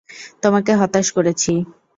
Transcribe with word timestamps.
তোমাকে 0.43 0.71
হতাশ 0.75 1.07
করেছি। 1.11 1.51